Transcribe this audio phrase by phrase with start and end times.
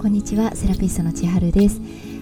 [0.00, 1.78] こんにちはセラピストの千春です。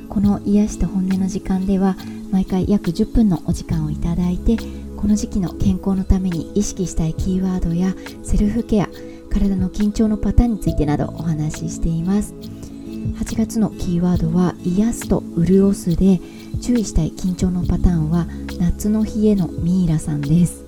[0.09, 1.95] この癒しと本音の時間では
[2.33, 4.57] 毎回約10分のお時間をいただいて
[4.97, 7.95] この時期の健康のために意識したいキーワードや
[8.25, 8.89] セルフケア
[9.31, 12.35] 体の緊張のパターンについてなどお話ししています。
[12.35, 16.21] 8月のキーワードは癒すと潤すで
[16.61, 18.27] 注意したい緊張のパターンは
[18.59, 20.68] 夏の日へのミイラさんです。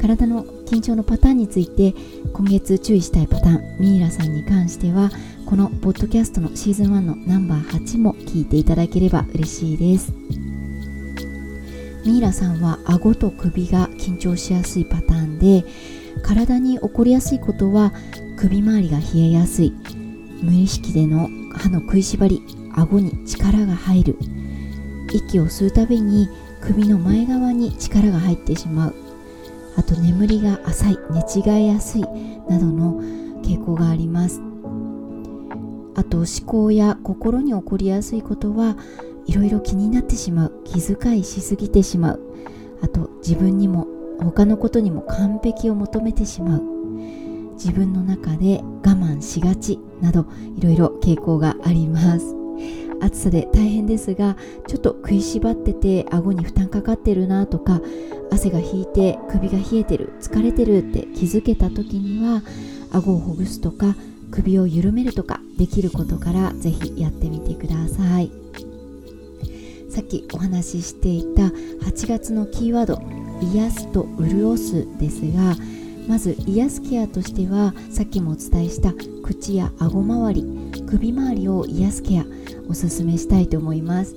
[0.00, 1.94] 体の緊張のパターンについて
[2.32, 5.10] 今月注意したいパターンミイラさんに関しては
[5.46, 10.12] このポッドキャストのシーズン1のナンバー8も聞いていただければ嬉しいです。
[12.04, 15.64] ミイラさんは顎と首が緊張しやすいパターンで
[16.22, 17.92] 体に起こりやすいことは
[18.36, 19.72] 首周りが冷えやすい
[20.42, 22.42] 無意識での歯の食いしばり
[22.74, 24.18] 顎に力が入る
[25.12, 26.28] 息を吸うたびに
[26.60, 28.94] 首の前側に力が入ってしまう
[29.76, 32.02] あと眠りが浅い寝違えやすい
[32.48, 33.00] などの
[33.42, 34.40] 傾向があります。
[35.96, 38.76] あと思考や心に起こりやすいことは
[39.26, 42.20] いろいろ気になってしまう気遣いしすぎてしまう。
[42.82, 43.86] あと自分にも
[44.20, 46.62] 他のことにも完璧を求めてしまう。
[47.54, 52.43] 自分の中で我慢しがちなどいろいろ傾向があります。
[53.04, 57.80] 暑さで大変ですがちょっと食いしばってて顎に負担かかってるなとか
[58.30, 62.42] 汗が引いて首が冷えてる疲れてるって気づけた時には
[62.92, 63.94] 顎をほぐすとか
[64.30, 68.44] 首を緩めるとかできることからぜひやってみてください。
[69.94, 73.00] さっきお話ししていた8月のキーワード
[73.40, 75.54] 癒すと潤すですが
[76.08, 82.24] まず癒すケアとしてはさっきもお伝えした口や顎周り首周りを癒すケア
[82.68, 84.14] おすすめしたいと思います。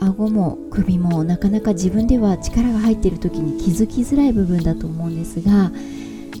[0.00, 5.70] 顎も首もなかなか自分では力が入っている時に気づきづらい部分だと思うんですが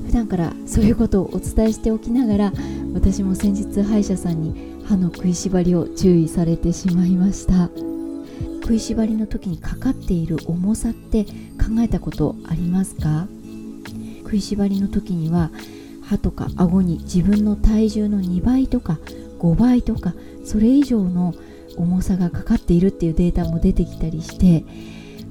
[0.06, 2.52] 普段からそういうことをお伝えしておきながら
[2.94, 7.70] 私も先日歯医者さんに歯の食いしばりを注意されてしまいました。
[8.62, 11.30] 食いしばりの時にかかっている重さって考
[11.80, 13.26] えたことありますか？
[14.22, 15.50] 食いしばりの時には
[16.02, 18.98] 歯とか顎に自分の体重の2倍とか
[19.40, 20.14] 5倍とか
[20.44, 21.34] それ以上の
[21.76, 24.64] 重さがかかっているっていうデータも出てきたりして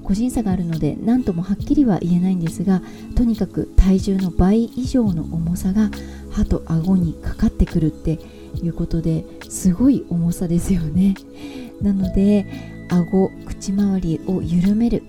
[0.04, 2.82] 個人差があるので何ともはっきりは言えないんですが
[3.16, 5.92] とにかく体重の倍以上の重さが
[6.32, 8.20] 歯と顎にかかってくるって
[8.64, 11.14] いうことですごい重さですよね。
[11.82, 12.46] なので
[12.90, 15.04] 顎口周りを緩める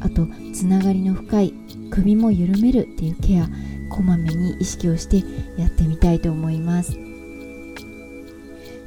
[0.00, 1.54] あとつながりの深い
[1.90, 3.48] 首も緩めるっていうケア
[3.88, 5.24] こまめに意識をして
[5.56, 7.11] やってみたいと思います。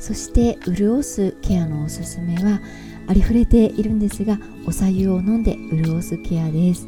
[0.05, 2.61] そして潤すケアのおすすめは
[3.07, 6.87] ありふれているんですがおさゆを飲んで潤すケアです。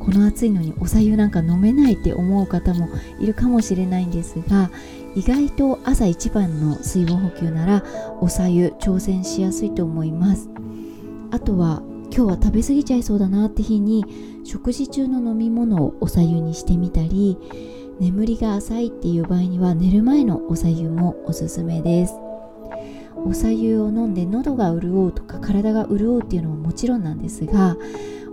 [0.00, 2.88] この暑いのにおさゆなんか飲めないって思う方も
[3.20, 4.72] いるかもしれないんですが
[5.14, 7.84] 意外と朝一番の水分補給なら
[8.20, 10.48] おさゆ挑戦しやすいと思います。
[11.30, 11.80] あとは
[12.12, 14.04] 今日は食べ過ぎちゃいそうだなって日に
[14.44, 17.38] 食事中の飲み物をおさゆにしてみたり
[18.00, 22.27] 眠りが浅いっていう場合には寝る前のおさゆもおすすめです。
[23.26, 27.76] おさゆを飲んで喉が潤うとか体が潤うっていうのももちろんなんですが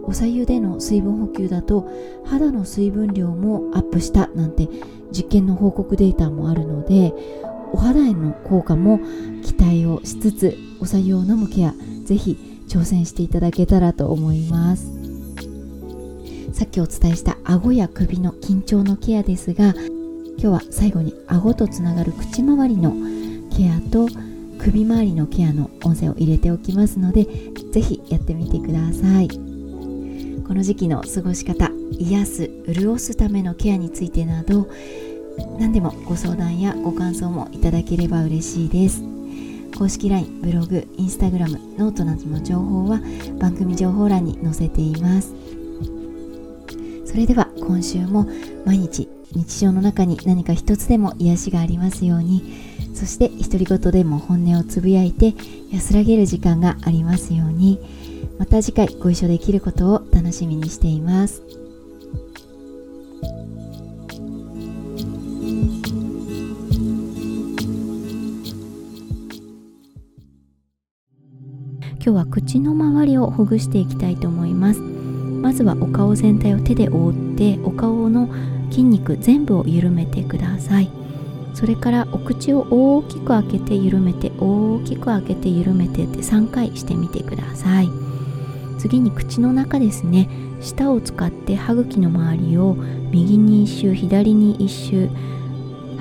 [0.03, 1.89] おさゆでの水分補給だと
[2.25, 4.67] 肌の水分量もアップしたなんて
[5.11, 7.13] 実験の報告データもあるので
[7.71, 8.99] お肌への効果も
[9.43, 11.73] 期待をしつつおさゆを飲むケア
[12.03, 15.05] ぜひ挑戦していただけたらと思います。
[16.55, 19.73] さっきお伝えした顎や首の緊張のケアですが
[20.37, 22.93] 今日は最後に顎とつながる口周りの
[23.53, 24.07] ケアと
[24.65, 27.25] 首周りのケアの音声を入れておきますので
[27.71, 29.27] ぜひやってみてください。
[29.27, 29.35] こ
[30.55, 34.67] の時期の過ごし方癒す潤すためのケアについてなど
[35.59, 39.03] 何でもご相談やご感想もいただければ嬉しいです。
[39.77, 42.99] 公式 LINE、ブログ、Instagram、ノートなどの情報は
[43.39, 45.35] 番組情報欄に載せています。
[47.05, 48.27] それでは今週も
[48.65, 55.33] 毎日日常の中に何か一つでも癒しがありますようにそして独り言でも本音をつぶやいて
[55.71, 57.79] 安らげる時間がありますように。
[58.37, 61.41] また次回ご一緒できることを楽しみにしています。
[72.05, 74.79] 今日は口の周りをほぐしていきたいと思います。
[74.79, 78.29] まずはお顔全体を手で覆ってお顔の
[78.69, 81.04] 筋肉全部を緩めてください。
[81.55, 87.89] それからお口を大きく開けて緩めて大きく開けて緩めてって3回してみてください。
[88.77, 90.29] 次に口の中ですね。
[90.61, 92.75] 舌を使って歯茎の周りを
[93.09, 95.09] 右に1周左に1周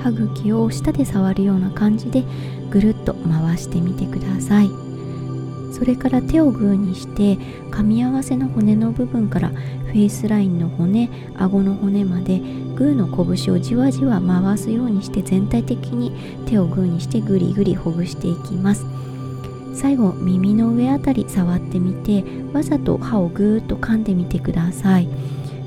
[0.03, 2.23] 歯茎を舌で触るような感じで
[2.69, 4.69] ぐるっと回してみてください。
[5.71, 7.37] それから手をグーにして
[7.71, 12.41] 噛み合わせの骨の部分からフェイスラインの骨顎の骨まで
[12.75, 16.11] グーの拳をじわじわ回すようにして全体的に
[16.45, 18.85] 手をグーにしてぐりぐりほぐしていきます。
[19.73, 22.23] 最後耳の上あたり触ってみて
[22.53, 25.07] わざと歯をぐーっと噛んでみてください。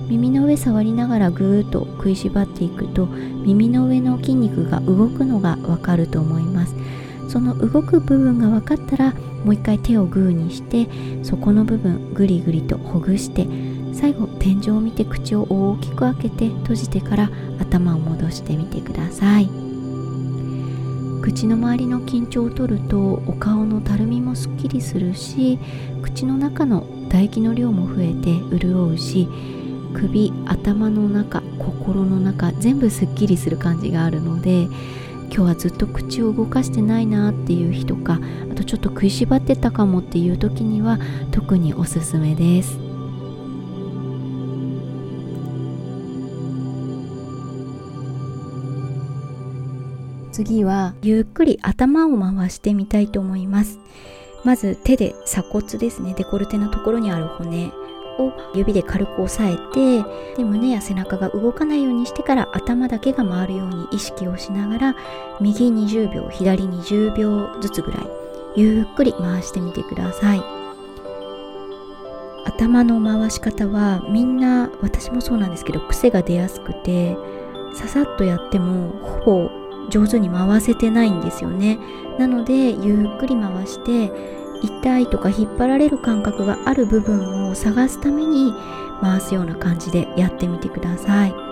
[0.08, 6.74] 耳の上触りながらぐーっと食いしばっていくと耳の上の筋肉が動くのがわかると思います。
[7.28, 9.12] その動く部分が分かったら
[9.44, 10.88] もう一回手をグーにして
[11.22, 13.46] そこの部分ぐりぐりとほぐして
[14.00, 17.30] 最後天井を見て口を大きく開けて閉じてから
[17.60, 19.50] 頭を戻してみてください。
[21.20, 25.58] 口の周りの緊張を取るとお顔のたるみもすっきりするし
[26.00, 29.28] 口の中の唾液の量も増えて潤うし
[29.92, 34.68] 首頭の中心の中全部すっきりする感じがあるので
[35.24, 38.20] 今日はずっと口を動かしてないなっていう日とか
[38.50, 40.98] あとちょっと食いしばってたかもっていう時には
[41.30, 42.87] 特におすすめです。
[50.38, 53.80] 次はゆっくり頭を回してみたいと思います。
[54.44, 56.14] まず手で鎖骨ですね。
[56.16, 57.72] デコルテのところにある骨
[58.20, 64.96] を指で軽く押さえてで胸や背中が動かないようにしてから頭だけが回るように意識をしながら
[65.40, 68.06] 右20秒左20秒ずつぐらい
[68.54, 70.42] ゆっくり回してみてください。
[72.44, 77.16] 頭の回し方はみんな私もそうなんですけど癖が出やすくて
[77.74, 78.90] ささっとやっても
[79.24, 81.78] ほぼ上手に回せてないんですよね。
[82.18, 84.12] なのでゆっくり回して
[84.62, 88.52] 痛いとか引っ張られる感覚がある部分を探すために
[89.00, 91.48] 回すような感じでやってみてください。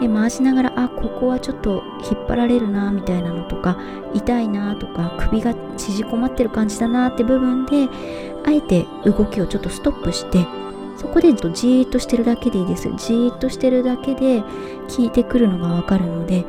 [0.00, 3.78] で回しながらあここはちょっと引っ張られるなみたいなのとか
[4.12, 7.88] 痛いなとか首が縮こまってる感じだなって部分で
[8.44, 10.46] あえて動きをちょっとストップして
[10.98, 14.48] そこでじーっとしてるだけでいいですじーっとしてるだけで効
[14.98, 16.44] いてくるのがわかるので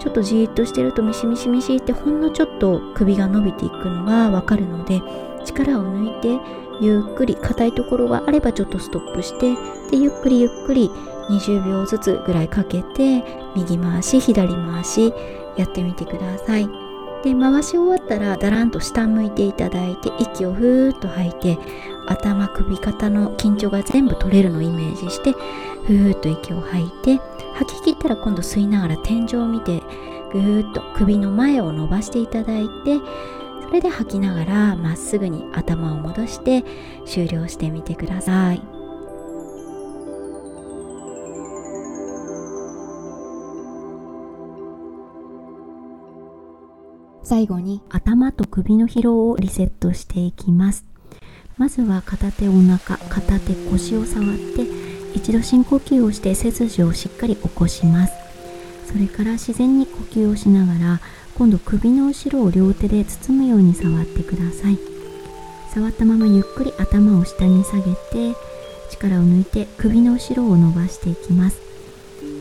[0.00, 5.00] ちょっとじーっとしてるとミシミシミシってほんのちょっと首が伸びていくのがわかるので
[5.44, 6.40] 力を抜いて
[6.80, 9.54] ゆっくり硬いところがあればちょっとストップして
[9.90, 10.90] でゆっくりゆっくり
[11.28, 13.22] 20秒ずつぐらいかけて
[13.54, 15.12] 右回し左回し
[15.56, 16.68] やってみてください。
[17.22, 21.58] で回し終わったらだらんと下向いていただいて息をふーっと吐いて
[22.06, 27.20] 頭首肩の緊張が全部取れるのをイメージしてふーっと息を吐いて
[27.54, 29.82] 吐き切ったら今度吸いながら天井を見て
[30.32, 32.98] ぐーっと首の前を伸ばしていただいて
[33.62, 36.64] それで吐きながらまっすぐに頭を戻して
[37.06, 38.62] 終了してみてください。
[47.22, 50.89] 最後に頭と首の疲労をリセットしていきます。
[51.60, 54.64] まずは片手お腹片手腰を触って
[55.12, 58.14] 一度深呼吸をして背筋をしっかり起こします。
[58.90, 61.00] それから自然に呼吸をしながら
[61.34, 64.78] 今度首の後ろを両手で包むように触ってください。
[65.74, 68.34] 触ったままゆっくり頭を下に下げて
[68.90, 71.60] 力を抜いて首の後ろを伸ばしていきます。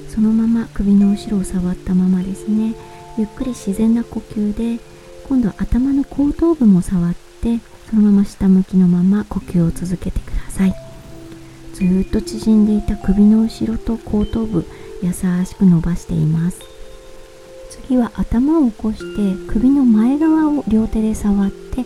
[0.08, 2.74] そのまま首の後ろを触ったままですね。
[3.18, 4.82] ゆっくり自然な呼吸で
[5.28, 7.60] 今度は頭の後頭部も触って
[7.90, 10.76] そのまま下向きのまま呼吸を続けてください。
[11.74, 14.66] ずっと縮んでいた首の後ろと後頭部
[15.02, 15.14] 優
[15.46, 16.60] しく伸ばしています。
[17.72, 21.86] 次は頭を起こして首の前側を両手で触って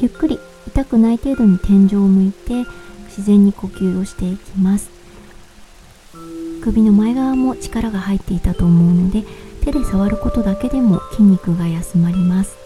[0.00, 2.64] ゆっくり痛くない程度に天井を向いて
[3.06, 4.90] 自然に呼吸をしていきます。
[6.62, 9.24] 首の前側も力が入っていたと思うので
[9.64, 12.61] 手で触ることだけでも筋肉が休まります。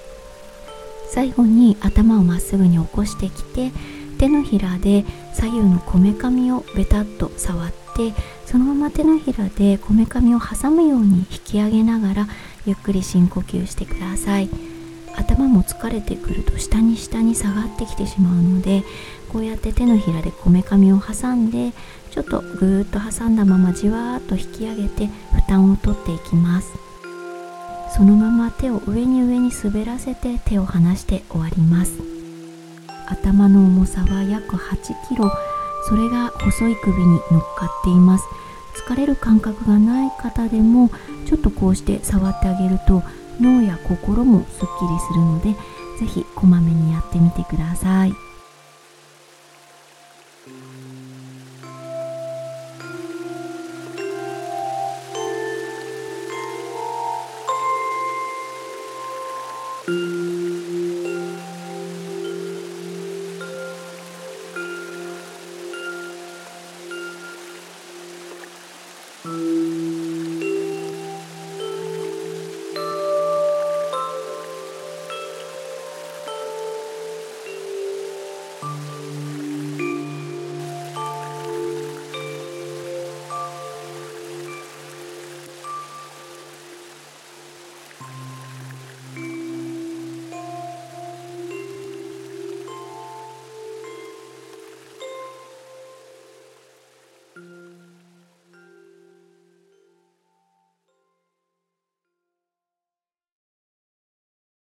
[1.10, 3.70] 最後に頭をまっすぐに起こしてきて
[4.18, 8.14] 手のひらで左右のこめかみをベタッと触って
[8.46, 12.28] そのまま手のひらでこめかみを挟むように引き上げながら
[12.64, 14.48] ゆっくり深呼吸してください。
[15.18, 18.84] 頭も疲れてくると下に下に下がってきてしまうので
[19.32, 21.72] こうやって手のひらでこめかみを挟んで
[22.10, 26.85] ちょっとぐーっと挟んだままじわーっと引き上げて負担をとっていきます。
[27.96, 31.92] そのまま手を上に上に滑らせて手を離して終わります。
[33.08, 35.30] 頭の重さは約8キロ。
[35.88, 38.24] それが細い首に乗っかっています。
[38.86, 40.90] 疲れる感覚がない方でも
[41.26, 43.02] ちょっとこうして触ってあげると
[43.40, 44.66] 脳や心もすっきり
[45.08, 45.54] するので
[45.98, 48.25] 是非こまめにやってみてください。